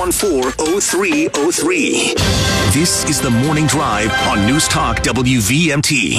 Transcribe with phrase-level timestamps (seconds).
[0.00, 2.72] 514-0303.
[2.72, 6.18] This is the Morning Drive on News Talk WVMT.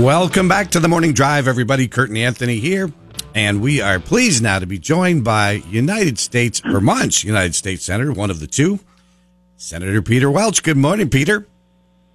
[0.00, 1.88] Welcome back to the Morning Drive, everybody.
[1.88, 2.92] Kurt and Anthony here.
[3.34, 8.12] And we are pleased now to be joined by United States, Vermont's United States Senator,
[8.12, 8.78] one of the two,
[9.56, 10.62] Senator Peter Welch.
[10.62, 11.48] Good morning, Peter.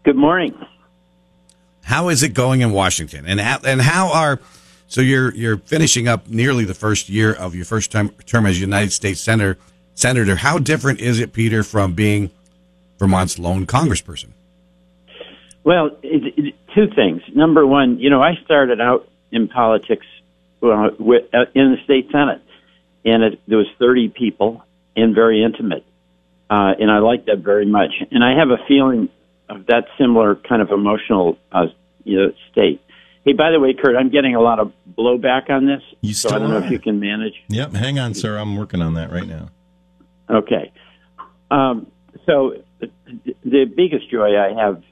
[0.05, 0.55] Good morning.
[1.85, 3.25] How is it going in Washington?
[3.27, 4.39] And how, and how are
[4.87, 8.59] so you're you're finishing up nearly the first year of your first time term as
[8.59, 9.57] United States Senator.
[9.93, 12.31] Senator, how different is it, Peter, from being
[12.97, 14.29] Vermont's lone Congressperson?
[15.63, 17.21] Well, it, it, two things.
[17.33, 20.05] Number one, you know, I started out in politics
[20.61, 22.41] with, uh, in the state senate,
[23.05, 24.63] and it, there was 30 people
[24.95, 25.85] and very intimate,
[26.49, 27.93] uh, and I liked that very much.
[28.11, 29.09] And I have a feeling
[29.49, 31.67] of that similar kind of emotional, uh,
[32.05, 32.81] you know, state.
[33.25, 36.29] Hey, by the way, Kurt, I'm getting a lot of blowback on this, You so
[36.29, 37.33] I don't know if you can manage.
[37.49, 38.37] Yep, hang on, sir.
[38.37, 39.49] I'm working on that right now.
[40.29, 40.71] Okay.
[41.49, 41.87] Um,
[42.25, 42.53] so
[43.43, 44.83] the, biggest joy I have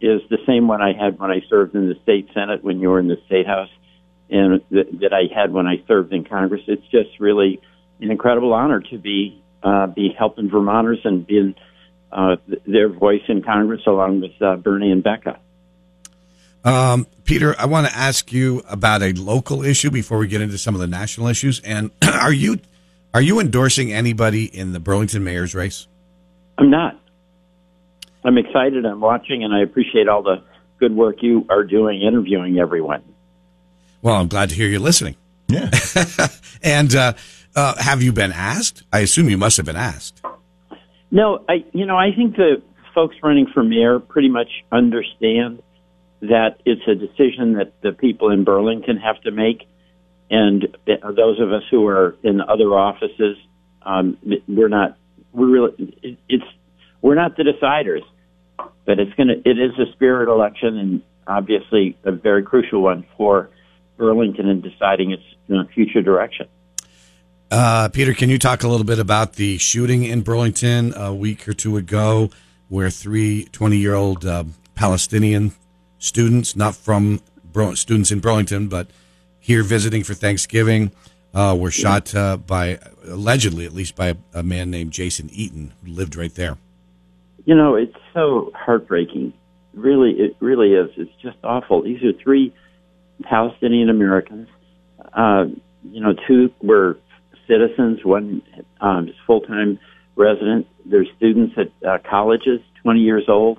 [0.00, 2.88] is the same one I had when I served in the state senate when you
[2.88, 3.70] were in the state house,
[4.30, 6.62] and th- that I had when I served in Congress.
[6.66, 7.60] It's just really
[8.00, 11.54] an incredible honor to be uh, be helping Vermonters and being
[12.10, 15.38] uh, th- their voice in Congress along with uh, Bernie and Becca.
[16.64, 20.58] Um, Peter, I want to ask you about a local issue before we get into
[20.58, 21.60] some of the national issues.
[21.60, 22.58] And are you
[23.14, 25.86] are you endorsing anybody in the Burlington mayor's race?
[26.58, 26.98] I'm not.
[28.24, 28.86] I'm excited.
[28.86, 30.42] I'm watching, and I appreciate all the
[30.78, 33.02] good work you are doing interviewing everyone.
[34.00, 35.16] Well, I'm glad to hear you're listening.
[35.48, 35.70] Yeah.
[36.62, 37.14] And uh,
[37.56, 38.84] uh, have you been asked?
[38.92, 40.22] I assume you must have been asked.
[41.10, 42.62] No, I you know I think the
[42.94, 45.60] folks running for mayor pretty much understand
[46.22, 49.68] that it's a decision that the people in Burlington have to make,
[50.30, 53.36] and those of us who are in other offices,
[53.82, 54.16] um,
[54.48, 54.96] we're not
[55.32, 56.44] we're really, it's
[57.00, 58.02] we're not the deciders,
[58.86, 63.50] but it's gonna it is a spirit election and obviously a very crucial one for
[63.96, 66.46] Burlington in deciding its you know, future direction.
[67.50, 71.46] Uh, Peter, can you talk a little bit about the shooting in Burlington a week
[71.46, 72.30] or two ago,
[72.68, 74.44] where three 20 year old uh,
[74.74, 75.52] Palestinian
[76.02, 77.20] students, not from
[77.52, 78.88] Bur- students in Burlington, but
[79.38, 80.90] here visiting for Thanksgiving,
[81.32, 85.72] uh, were shot uh, by, allegedly at least, by a, a man named Jason Eaton,
[85.82, 86.58] who lived right there.
[87.44, 89.32] You know, it's so heartbreaking.
[89.74, 90.90] Really, it really is.
[90.96, 91.82] It's just awful.
[91.82, 92.52] These are three
[93.22, 94.48] Palestinian Americans.
[95.12, 95.44] Uh,
[95.84, 96.98] you know, two were
[97.48, 98.04] citizens.
[98.04, 98.42] One
[98.80, 99.78] um, is full time
[100.16, 100.66] resident.
[100.84, 103.58] They're students at uh, colleges, 20 years old.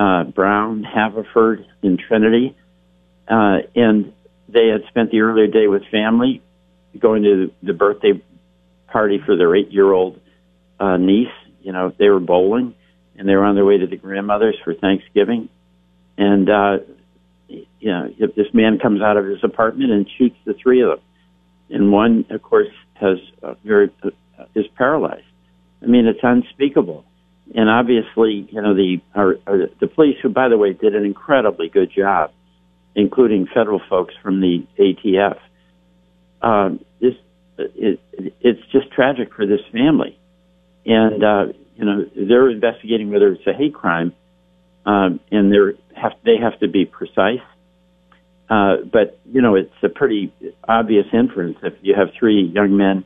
[0.00, 2.56] Uh, Brown, Haverford, and Trinity,
[3.28, 4.14] uh, and
[4.48, 6.40] they had spent the earlier day with family,
[6.98, 8.14] going to the birthday
[8.86, 10.18] party for their eight-year-old
[10.84, 11.36] uh, niece.
[11.60, 12.74] You know, they were bowling,
[13.16, 15.50] and they were on their way to the grandmother's for Thanksgiving.
[16.16, 16.78] And uh,
[17.48, 21.00] you know, this man comes out of his apartment and shoots the three of them,
[21.68, 25.24] and one, of course, has uh, very uh, is paralyzed.
[25.82, 27.04] I mean, it's unspeakable.
[27.54, 31.04] And obviously, you know, the our, our, the police, who, by the way, did an
[31.04, 32.30] incredibly good job,
[32.94, 35.38] including federal folks from the ATF.
[36.42, 37.14] Um, this
[37.58, 38.00] it,
[38.40, 40.18] it's just tragic for this family,
[40.86, 44.14] and uh, you know they're investigating whether it's a hate crime,
[44.86, 47.42] um, and they're have they have to be precise.
[48.48, 50.32] Uh, but you know it's a pretty
[50.68, 53.04] obvious inference if you have three young men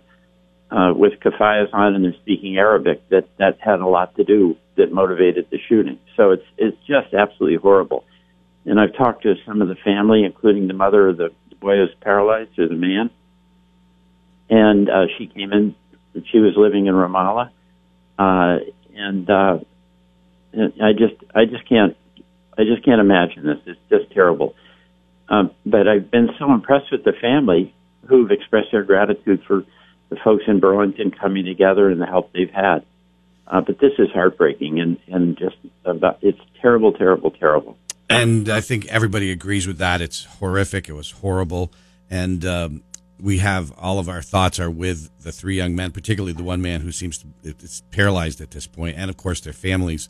[0.71, 4.57] uh, with keffiyehs on and they're speaking Arabic that that had a lot to do
[4.77, 5.99] that motivated the shooting.
[6.17, 8.05] So it's it's just absolutely horrible.
[8.65, 11.31] And I've talked to some of the family, including the mother of the
[11.61, 13.11] boy who's paralyzed, or the man.
[14.49, 15.75] And uh, she came in.
[16.31, 17.51] She was living in Ramallah,
[18.19, 18.59] uh,
[18.95, 19.59] and uh,
[20.53, 21.97] and I just I just can't
[22.57, 23.59] I just can't imagine this.
[23.67, 24.55] It's just terrible.
[25.29, 27.75] Um, but I've been so impressed with the family
[28.09, 29.65] who've expressed their gratitude for
[30.15, 32.85] the folks in Burlington coming together and the help they've had.
[33.47, 37.77] Uh, but this is heartbreaking and, and just about, it's terrible, terrible, terrible.
[38.09, 40.01] And I think everybody agrees with that.
[40.01, 40.89] It's horrific.
[40.89, 41.73] It was horrible.
[42.11, 42.83] And um,
[43.21, 46.61] we have all of our thoughts are with the three young men, particularly the one
[46.61, 50.09] man who seems to is paralyzed at this point, and of course their families,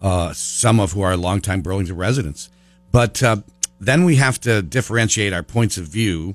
[0.00, 2.50] uh, some of who are longtime Burlington residents.
[2.90, 3.36] But uh,
[3.80, 6.34] then we have to differentiate our points of view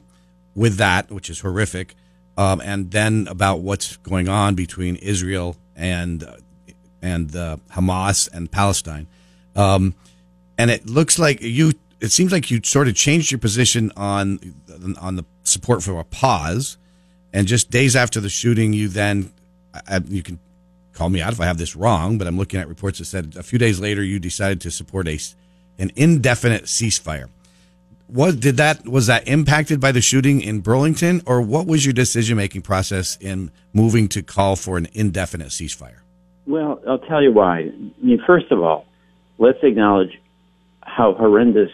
[0.56, 1.96] with that, which is horrific,
[2.38, 6.26] um, and then about what's going on between Israel and
[7.02, 9.08] and uh, Hamas and Palestine.
[9.56, 9.96] Um,
[10.58, 14.40] and it looks like you it seems like you sort of changed your position on
[15.02, 16.78] on the support for a pause,
[17.34, 19.34] and just days after the shooting, you then
[19.74, 20.40] I, you can
[20.94, 23.36] call me out if I have this wrong, but I'm looking at reports that said
[23.38, 25.20] a few days later you decided to support a
[25.80, 27.30] an indefinite ceasefire.
[28.08, 31.94] What did that was that impacted by the shooting in Burlington, or what was your
[31.94, 36.00] decision making process in moving to call for an indefinite ceasefire?
[36.46, 37.60] Well, I'll tell you why.
[37.60, 37.72] I
[38.02, 38.86] mean, first of all,
[39.38, 40.18] let's acknowledge
[40.82, 41.72] how horrendous,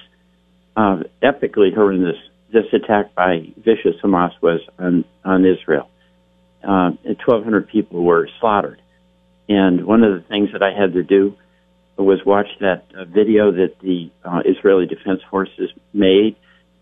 [0.75, 2.17] uh, epically horrendous,
[2.51, 5.87] this attack by vicious Hamas was on, on Israel.
[6.63, 8.81] Uh, 1,200 people were slaughtered.
[9.49, 11.35] And one of the things that I had to do
[11.97, 16.35] was watch that uh, video that the uh, Israeli Defense Forces made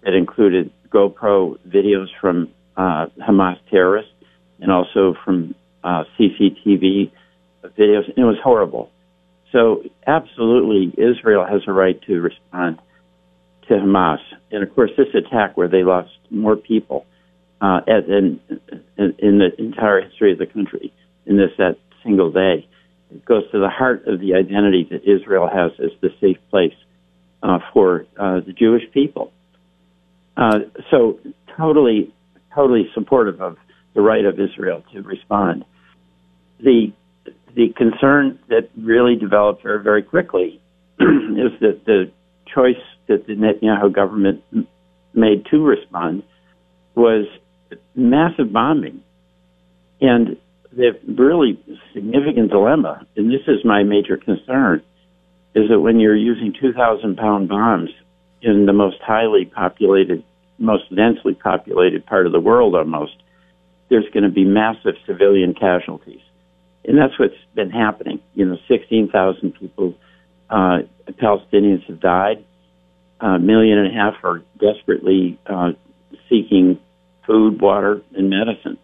[0.03, 4.11] that included GoPro videos from uh, Hamas terrorists
[4.59, 7.11] and also from uh, CCTV
[7.63, 8.05] videos.
[8.07, 8.89] And it was horrible.
[9.51, 12.79] So, absolutely, Israel has a right to respond
[13.67, 14.19] to Hamas.
[14.51, 17.05] And of course, this attack where they lost more people
[17.59, 18.39] uh, in,
[18.97, 20.93] in, in the entire history of the country
[21.25, 22.67] in this that single day
[23.13, 26.73] it goes to the heart of the identity that Israel has as the safe place
[27.43, 29.31] uh, for uh, the Jewish people.
[30.37, 30.59] Uh,
[30.89, 31.19] so,
[31.57, 32.13] totally,
[32.55, 33.57] totally supportive of
[33.93, 35.65] the right of Israel to respond.
[36.59, 36.93] The
[37.53, 40.61] the concern that really developed very, very quickly
[40.99, 42.09] is that the
[42.53, 44.43] choice that the Netanyahu government
[45.13, 46.23] made to respond
[46.95, 47.25] was
[47.95, 49.01] massive bombing.
[49.99, 50.37] And
[50.73, 51.59] the really
[51.93, 54.81] significant dilemma, and this is my major concern,
[55.53, 57.89] is that when you're using 2,000 pound bombs
[58.41, 60.23] in the most highly populated,
[60.57, 63.15] most densely populated part of the world almost,
[63.89, 66.21] there's going to be massive civilian casualties.
[66.85, 68.21] And that's what's been happening.
[68.33, 69.95] You know, 16,000 people,
[70.49, 70.79] uh,
[71.21, 72.45] Palestinians have died.
[73.19, 75.73] A million and a half are desperately uh,
[76.29, 76.79] seeking
[77.27, 78.79] food, water, and medicine.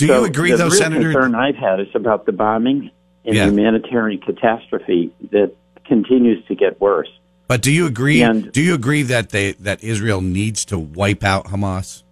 [0.00, 1.12] Do so you agree, the though, real Senator?
[1.12, 2.90] concern I've had is about the bombing
[3.26, 3.46] and Yeah.
[3.48, 5.52] humanitarian catastrophe that
[5.84, 7.10] continues to get worse.
[7.48, 8.22] But do you agree?
[8.22, 12.02] And- do you agree that they that Israel needs to wipe out Hamas?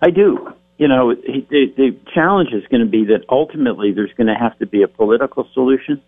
[0.00, 0.52] I do.
[0.78, 4.56] You know, the, the challenge is going to be that ultimately there's going to have
[4.58, 6.00] to be a political solution,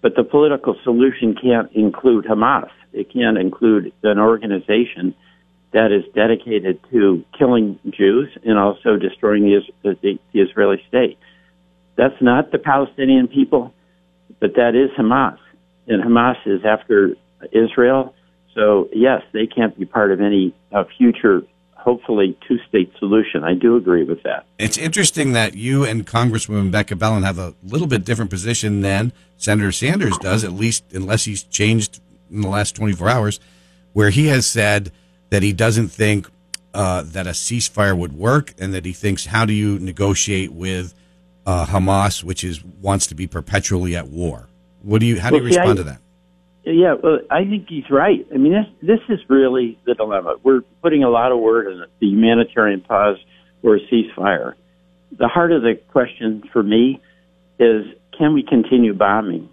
[0.00, 2.70] but the political solution can't include Hamas.
[2.94, 5.14] It can't include an organization
[5.72, 9.44] that is dedicated to killing Jews and also destroying
[9.82, 11.18] the, the, the Israeli state.
[11.96, 13.72] That's not the Palestinian people,
[14.40, 15.38] but that is Hamas.
[15.86, 17.14] And Hamas is after
[17.52, 18.14] Israel.
[18.54, 21.42] So, yes, they can't be part of any uh, future,
[21.74, 23.44] hopefully, two state solution.
[23.44, 24.46] I do agree with that.
[24.58, 29.12] It's interesting that you and Congresswoman Becca Balint have a little bit different position than
[29.36, 32.00] Senator Sanders does, at least unless he's changed
[32.30, 33.40] in the last 24 hours,
[33.92, 34.90] where he has said
[35.30, 36.28] that he doesn't think
[36.74, 40.94] uh, that a ceasefire would work, and that he thinks how do you negotiate with
[41.46, 44.48] uh, Hamas, which is wants to be perpetually at war.
[44.82, 45.20] What do you?
[45.20, 46.00] How do you see, respond I- to that?
[46.62, 48.26] Yeah, well, I think he's right.
[48.32, 50.36] I mean, this this is really the dilemma.
[50.42, 53.16] We're putting a lot of word in it, the humanitarian pause
[53.62, 54.54] or a ceasefire.
[55.18, 57.00] The heart of the question for me
[57.58, 57.86] is:
[58.16, 59.48] Can we continue bombing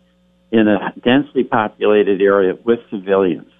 [0.51, 3.51] in a densely populated area with civilians?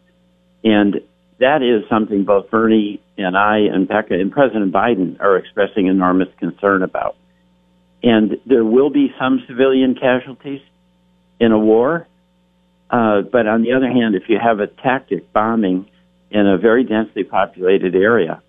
[0.64, 1.02] And
[1.40, 6.30] that is something both Bernie and I and Becca and President Biden are expressing enormous
[6.40, 7.16] concern about.
[8.04, 10.62] And there will be some civilian casualties
[11.40, 12.08] in a war.
[12.90, 15.88] Uh, but on the other hand, if you have a tactic bombing
[16.32, 18.42] in a very densely populated area,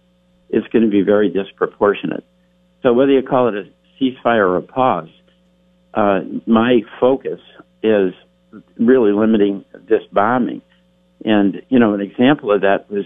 [0.48, 2.24] it's going to be very disproportionate.
[2.82, 3.64] So whether you call it a
[4.00, 5.08] ceasefire or a pause,
[5.92, 7.40] uh, my focus
[7.82, 8.12] is
[8.78, 10.62] really limiting this bombing.
[11.24, 13.04] And, you know, an example of that was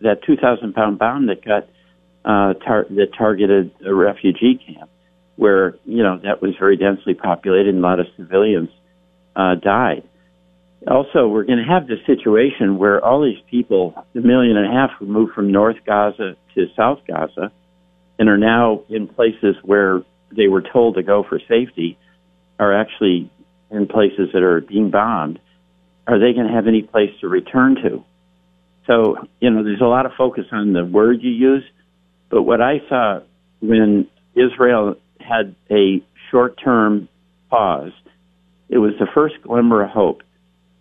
[0.00, 1.68] that 2,000 pound bomb that got,
[2.24, 4.90] uh, tar- that targeted a refugee camp
[5.36, 8.68] where, you know, that was very densely populated and a lot of civilians,
[9.34, 10.04] uh, died.
[10.86, 14.72] Also, we're going to have this situation where all these people, a million and a
[14.72, 17.52] half who moved from North Gaza to South Gaza
[18.18, 20.02] and are now in places where
[20.36, 21.98] they were told to go for safety
[22.58, 23.30] are actually
[23.70, 25.38] in places that are being bombed.
[26.06, 28.04] Are they going to have any place to return to?
[28.86, 31.64] So, you know, there's a lot of focus on the word you use,
[32.30, 33.20] but what I saw
[33.60, 37.08] when Israel had a short term
[37.48, 37.92] pause,
[38.68, 40.22] it was the first glimmer of hope.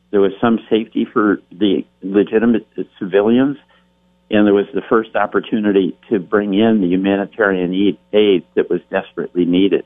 [0.10, 2.68] There was some safety for the legitimate
[3.00, 3.58] civilians,
[4.30, 7.74] and there was the first opportunity to bring in the humanitarian
[8.12, 9.86] aid, that was desperately needed.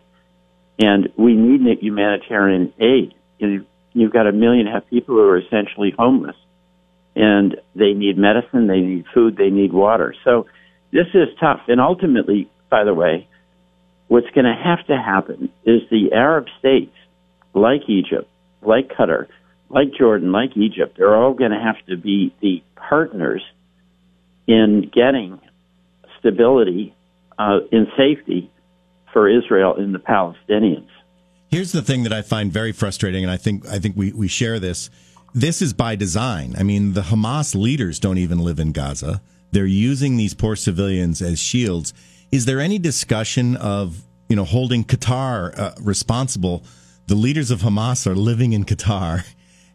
[0.79, 3.13] And we need humanitarian aid.
[3.39, 3.65] You
[3.95, 6.35] You've got a million and a half people who are essentially homeless.
[7.15, 10.13] and they need medicine, they need food, they need water.
[10.23, 10.47] So
[10.91, 11.61] this is tough.
[11.67, 13.27] And ultimately, by the way,
[14.07, 16.95] what's going to have to happen is the Arab states,
[17.53, 18.29] like Egypt,
[18.61, 19.27] like Qatar,
[19.69, 23.41] like Jordan, like Egypt, they're all going to have to be the partners
[24.47, 25.39] in getting
[26.19, 26.93] stability
[27.39, 28.51] uh, in safety
[29.13, 30.89] for Israel and the Palestinians.
[31.55, 34.27] Here's the thing that I find very frustrating, and I think I think we, we
[34.27, 34.89] share this.
[35.33, 36.53] This is by design.
[36.57, 39.21] I mean, the Hamas leaders don't even live in Gaza.
[39.51, 41.93] They're using these poor civilians as shields.
[42.29, 46.65] Is there any discussion of you know holding Qatar uh, responsible?
[47.07, 49.25] The leaders of Hamas are living in Qatar,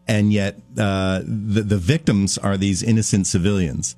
[0.06, 3.96] and yet uh, the the victims are these innocent civilians.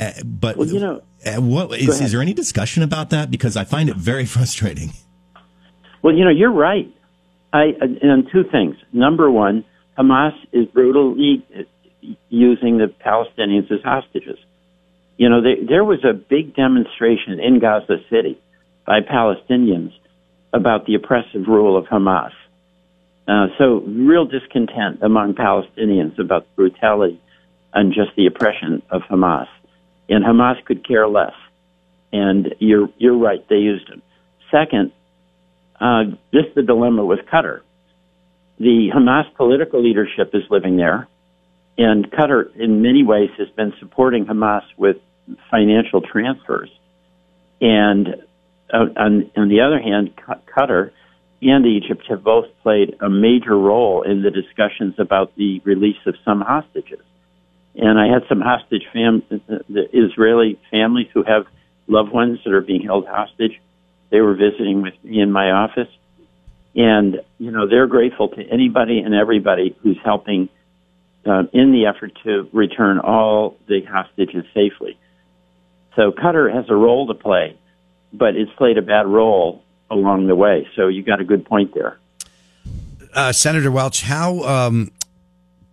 [0.00, 3.30] Uh, but well, you know, uh, what is, is there any discussion about that?
[3.30, 4.94] Because I find it very frustrating.
[6.02, 6.92] Well, you know, you're right.
[7.52, 8.76] I and two things.
[8.92, 9.64] Number one,
[9.98, 11.44] Hamas is brutally
[12.28, 14.38] using the Palestinians as hostages.
[15.16, 18.38] You know, they, there was a big demonstration in Gaza City
[18.86, 19.92] by Palestinians
[20.52, 22.32] about the oppressive rule of Hamas.
[23.28, 27.20] Uh, so, real discontent among Palestinians about the brutality
[27.72, 29.46] and just the oppression of Hamas
[30.10, 31.34] and Hamas could care less.
[32.12, 34.02] And you're you're right; they used him.
[34.50, 34.92] Second,
[35.80, 37.60] uh, is the dilemma with Qatar.
[38.58, 41.08] The Hamas political leadership is living there,
[41.78, 44.96] and Qatar, in many ways, has been supporting Hamas with
[45.50, 46.70] financial transfers.
[47.60, 48.08] And
[48.72, 50.90] uh, on, on the other hand, Qatar
[51.42, 56.14] and Egypt have both played a major role in the discussions about the release of
[56.24, 57.00] some hostages
[57.74, 59.22] and I had some hostage fam
[59.68, 61.46] the Israeli families who have
[61.86, 63.60] loved ones that are being held hostage.
[64.10, 65.88] They were visiting with me in my office,
[66.74, 70.48] and you know they're grateful to anybody and everybody who's helping
[71.26, 74.98] uh, in the effort to return all the hostages safely.
[75.96, 77.56] So Qatar has a role to play,
[78.12, 80.68] but it's played a bad role along the way.
[80.76, 81.98] So you got a good point there.
[83.12, 84.92] Uh, Senator Welch, how um,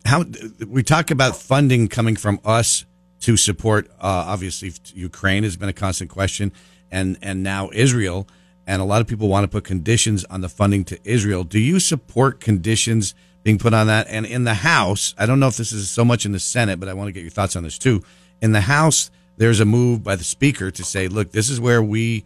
[0.06, 0.26] how
[0.68, 2.86] we talk about funding coming from us
[3.22, 6.52] to support uh, obviously Ukraine has been a constant question
[6.92, 8.28] and and now Israel
[8.68, 11.46] and a lot of people want to put conditions on the funding to Israel.
[11.46, 14.08] Do you support conditions being put on that?
[14.10, 16.78] And in the House, I don't know if this is so much in the Senate,
[16.78, 18.04] but I want to get your thoughts on this too.
[18.42, 21.82] In the House, there's a move by the Speaker to say, look, this is where
[21.82, 22.26] we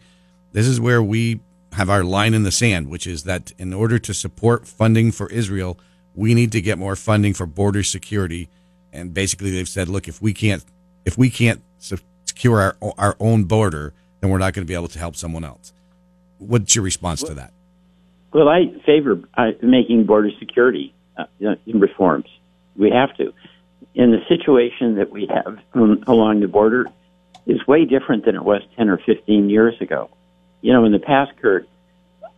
[0.50, 1.40] this is where we
[1.74, 5.30] have our line in the sand, which is that in order to support funding for
[5.30, 5.78] Israel,
[6.14, 8.48] we need to get more funding for border security.
[8.92, 10.64] And basically, they've said, look, if we can't
[11.04, 14.88] if we can't secure our our own border, then we're not going to be able
[14.88, 15.72] to help someone else.
[16.38, 17.52] What's your response to that?
[18.32, 21.24] Well, I favor uh, making border security uh,
[21.66, 22.26] reforms.
[22.76, 23.34] We have to.
[23.94, 26.86] In the situation that we have um, along the border
[27.46, 30.08] is way different than it was 10 or 15 years ago.
[30.62, 31.68] You know, in the past, Kurt,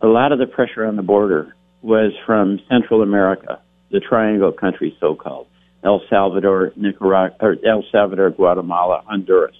[0.01, 3.61] a lot of the pressure on the border was from Central America,
[3.91, 5.47] the Triangle countries, so called
[5.83, 9.55] El Salvador, Nicaragua, or El Salvador, Guatemala, Honduras.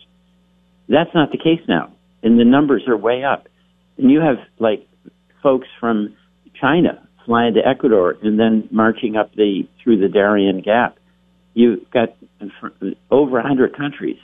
[0.89, 1.94] That's not the case now,
[2.25, 3.47] and the numbers are way up.
[3.97, 4.85] And you have like
[5.43, 6.17] folks from
[6.59, 10.97] China flying to Ecuador and then marching up the through the Darien Gap.
[11.53, 12.17] You've got
[13.09, 14.17] over 100 countries,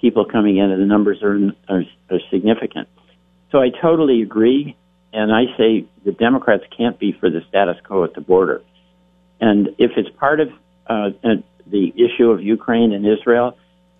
[0.00, 1.36] people coming in, and the numbers are,
[1.68, 2.88] are, are significant.
[3.50, 4.76] So I totally agree,
[5.12, 8.62] and I say the Democrats can't be for the status quo at the border.
[9.40, 10.48] And if it's part of
[10.86, 11.10] uh,
[11.66, 13.58] the issue of Ukraine and Israel,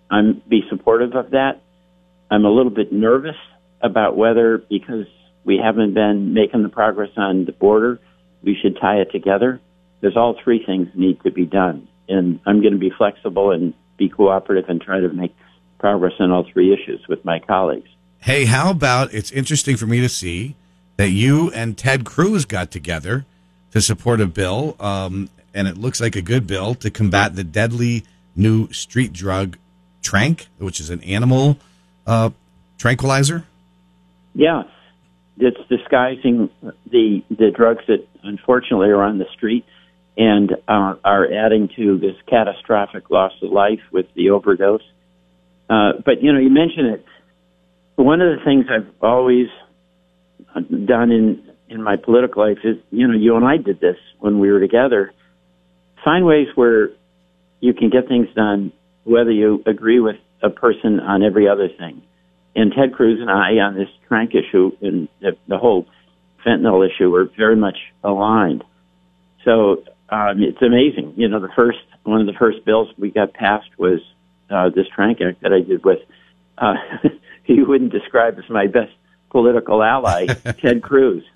[0.09, 1.61] I'm be supportive of that.
[2.31, 3.35] I'm a little bit nervous
[3.81, 5.05] about whether because
[5.43, 7.99] we haven't been making the progress on the border,
[8.43, 9.59] we should tie it together.
[10.01, 13.73] There's all three things need to be done, and I'm going to be flexible and
[13.97, 15.35] be cooperative and try to make
[15.79, 17.89] progress on all three issues with my colleagues.
[18.19, 20.55] Hey, how about it's interesting for me to see
[20.97, 23.25] that you and Ted Cruz got together
[23.71, 27.43] to support a bill, um, and it looks like a good bill to combat the
[27.43, 28.03] deadly
[28.35, 29.57] new street drug
[30.01, 31.57] tranq, which is an animal
[32.09, 32.31] uh,
[32.79, 33.45] tranquilizer.
[34.33, 34.63] Yeah,
[35.37, 36.49] it's disguising
[36.89, 39.65] the the drugs that unfortunately are on the street
[40.17, 44.81] and uh, are adding to this catastrophic loss of life with the overdose.
[45.69, 47.05] Uh, but you know, you mentioned it.
[47.95, 49.47] One of the things I've always
[50.55, 54.39] done in in my political life is, you know, you and I did this when
[54.39, 55.13] we were together.
[56.03, 56.89] Find ways where
[57.59, 58.71] you can get things done,
[59.03, 62.01] whether you agree with a person on every other thing.
[62.55, 65.87] And Ted Cruz and I on this Tranq issue and the, the whole
[66.45, 68.63] fentanyl issue were very much aligned.
[69.45, 71.13] So um, it's amazing.
[71.15, 73.99] You know, the first one of the first bills we got passed was
[74.49, 75.99] uh, this Tranq Act that I did with,
[76.57, 76.75] uh,
[77.43, 78.91] he wouldn't describe as my best
[79.29, 80.25] political ally,
[80.61, 81.23] Ted Cruz.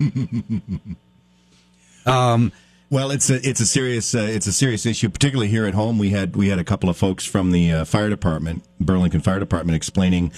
[2.06, 2.52] Um,
[2.94, 5.98] Well, it's a it's a serious uh, it's a serious issue, particularly here at home.
[5.98, 9.40] We had we had a couple of folks from the uh, fire department, Burlington Fire
[9.40, 10.30] Department, explaining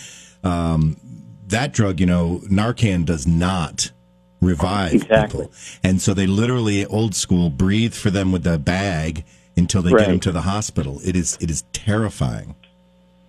[0.43, 0.97] um,
[1.49, 2.01] that drug.
[2.01, 3.93] You know, Narcan does not
[4.41, 5.45] revive Exactly.
[5.45, 5.53] people,
[5.85, 9.99] and so they literally old school breathe for them with a bag until they get
[9.99, 10.09] Right.
[10.09, 10.99] them to the hospital.
[11.05, 12.55] It is it is terrifying.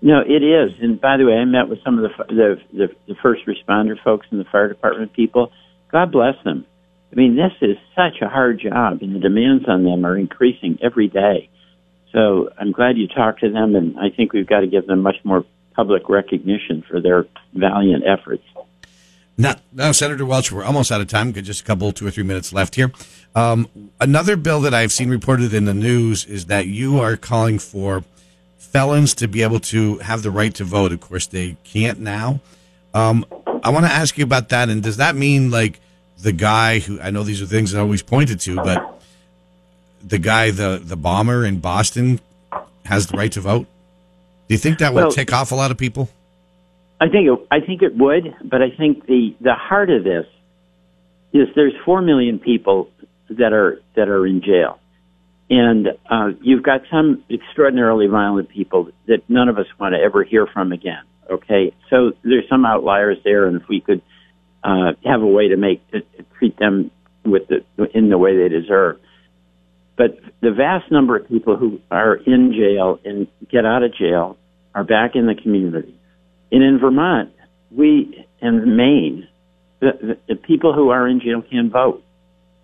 [0.01, 0.71] No, it is.
[0.79, 4.01] And by the way, I met with some of the the the, the first responder
[4.01, 5.51] folks and the fire department people.
[5.91, 6.65] God bless them.
[7.11, 10.77] I mean, this is such a hard job, and the demands on them are increasing
[10.81, 11.49] every day.
[12.11, 15.01] So I'm glad you talked to them, and I think we've got to give them
[15.01, 15.45] much more
[15.75, 18.43] public recognition for their valiant efforts.
[19.37, 21.31] Now, Senator Welch, we're almost out of time.
[21.31, 22.91] Got just a couple, two or three minutes left here.
[23.35, 23.67] Um,
[24.01, 28.03] another bill that I've seen reported in the news is that you are calling for
[28.57, 30.91] felons to be able to have the right to vote.
[30.91, 32.39] Of course, they can't now.
[32.95, 33.27] Um,
[33.63, 34.69] I want to ask you about that.
[34.69, 35.79] And does that mean like
[36.21, 39.01] the guy who I know these are things I always pointed to, but
[40.03, 42.19] the guy, the the bomber in Boston,
[42.85, 43.67] has the right to vote?
[44.47, 46.09] Do you think that would Well- tick off a lot of people?
[46.99, 50.25] I think it, I think it would, but I think the the heart of this
[51.33, 52.89] is there's four million people
[53.29, 54.79] that are that are in jail,
[55.49, 60.23] and uh, you've got some extraordinarily violent people that none of us want to ever
[60.23, 61.03] hear from again.
[61.29, 64.01] Okay, so there's some outliers there, and if we could
[64.67, 66.01] uh, have a way to make to
[66.37, 66.91] treat them
[67.23, 68.99] with the in the way they deserve.
[69.95, 74.37] But the vast number of people who are in jail and get out of jail
[74.75, 75.97] are back in the community.
[76.51, 77.31] And in Vermont,
[77.71, 79.27] we in Maine,
[79.79, 82.03] the, the, the people who are in jail can vote.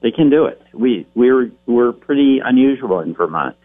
[0.01, 0.61] They can do it.
[0.73, 3.55] We we're we're pretty unusual in Vermont.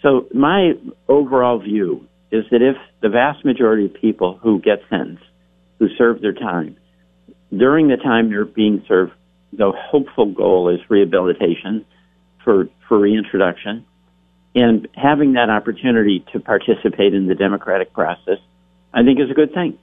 [0.00, 0.74] So my
[1.08, 5.24] overall view is that if the vast majority of people who get sentenced,
[5.78, 6.76] who serve their time,
[7.58, 9.12] during the time they're being served,
[9.52, 11.84] the hopeful goal is rehabilitation
[12.42, 13.86] for for reintroduction,
[14.54, 18.38] and having that opportunity to participate in the democratic process,
[18.92, 19.78] I think is a good thing.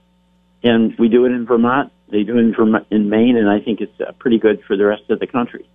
[0.62, 1.92] And we do it in Vermont.
[2.08, 4.84] They do it in in Maine, and I think it's uh, pretty good for the
[4.84, 5.68] rest of the country.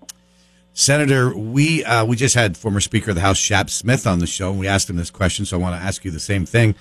[0.74, 4.28] Senator, we uh, we just had former Speaker of the House Shap Smith on the
[4.28, 5.44] show, and we asked him this question.
[5.44, 6.76] So I want to ask you the same thing.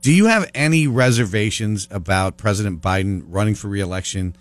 [0.00, 4.34] Do you have any reservations about President Biden running for reelection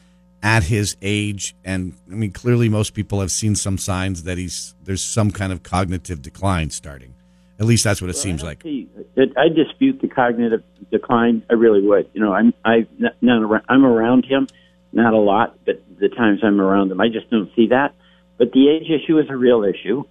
[0.44, 1.56] at his age?
[1.64, 5.52] And I mean, clearly, most people have seen some signs that he's there's some kind
[5.52, 7.16] of cognitive decline starting.
[7.60, 8.62] At least that's what it seems like.
[8.64, 11.44] See, I dispute the cognitive decline.
[11.50, 12.10] I really would.
[12.14, 14.48] You know, I'm I not, not around, I'm around him,
[14.92, 17.94] not a lot, but the times I'm around him, I just don't see that.
[18.38, 20.04] But the age issue is a real issue.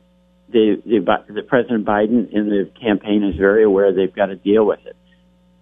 [0.49, 4.65] The the, the President Biden in the campaign is very aware they've got to deal
[4.65, 4.97] with it.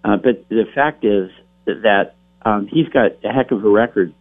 [0.05, 1.31] Uh, but the fact is
[1.65, 2.15] that, that
[2.49, 4.15] um, he's got a heck of a record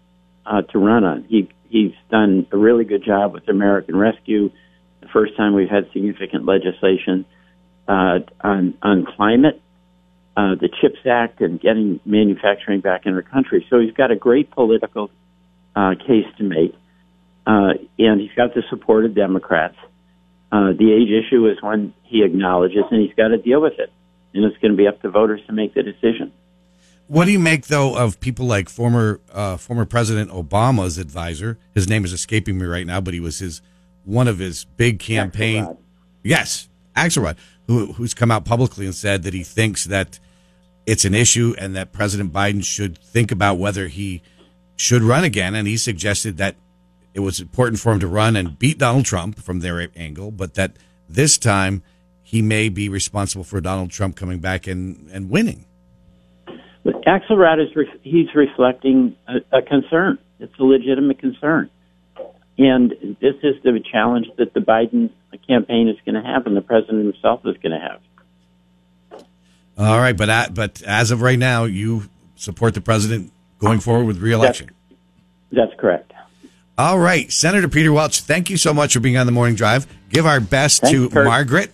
[0.45, 1.25] uh, to run on.
[1.29, 4.51] He he's done a really good job with American Rescue.
[5.01, 7.25] The first time we've had significant legislation
[7.87, 9.61] uh, on on climate,
[10.35, 13.65] uh, the CHIPS Act, and getting manufacturing back in the country.
[13.69, 15.09] So he's got a great political
[15.75, 16.75] uh, case to make,
[17.45, 19.77] uh, and he's got the support of Democrats.
[20.51, 23.91] Uh, the age issue is one he acknowledges, and he's got to deal with it.
[24.33, 26.31] And it's going to be up to voters to make the decision.
[27.09, 31.57] What do you make though of people like former uh, former President Obama's advisor?
[31.73, 33.63] His name is escaping me right now, but he was his
[34.05, 35.63] one of his big campaign.
[35.63, 35.77] Axelrod.
[36.23, 40.19] Yes, Axelrod, who who's come out publicly and said that he thinks that
[40.85, 44.21] it's an issue and that President Biden should think about whether he
[44.75, 45.55] should run again.
[45.55, 46.57] And he suggested that
[47.15, 50.53] it was important for him to run and beat Donald Trump from their angle, but
[50.53, 50.77] that
[51.09, 51.81] this time
[52.21, 55.65] he may be responsible for Donald Trump coming back and, and winning.
[56.83, 60.17] But Axelrod is re- he's reflecting a, a concern.
[60.39, 61.69] It's a legitimate concern,
[62.57, 65.09] and this is the challenge that the Biden
[65.47, 69.21] campaign is going to have, and the president himself is going to have.
[69.77, 74.05] All right, but at, but as of right now, you support the president going forward
[74.05, 74.71] with reelection.
[75.51, 76.13] That's correct.
[76.77, 79.85] All right, Senator Peter Welch, thank you so much for being on the morning drive.
[80.09, 81.25] Give our best Thanks, to Kurt.
[81.25, 81.71] Margaret.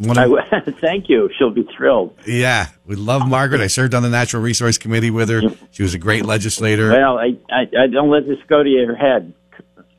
[0.00, 1.28] One I of- w- thank you.
[1.38, 2.16] She'll be thrilled.
[2.26, 3.60] yeah, we love Margaret.
[3.60, 5.42] I served on the Natural Resource Committee with her.
[5.72, 6.90] She was a great legislator.
[6.90, 9.34] Well, I, I I don't let this go to your head,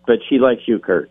[0.07, 1.09] but she likes you, Kurt.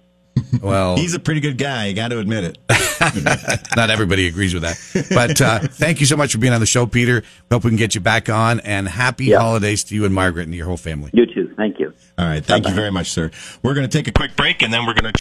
[0.63, 1.87] Well, He's a pretty good guy.
[1.87, 2.59] You got to admit it.
[3.77, 4.79] not everybody agrees with that.
[5.11, 7.23] But uh, thank you so much for being on the show, Peter.
[7.51, 8.61] Hope we can get you back on.
[8.61, 9.41] And happy Yeah.
[9.41, 11.11] holidays to you and Margaret and your whole family.
[11.13, 11.53] You too.
[11.57, 11.93] Thank you.
[12.19, 12.45] All right.
[12.45, 13.31] Thank you very much, sir.
[13.63, 15.19] We're going to take a quick break and then we're going to.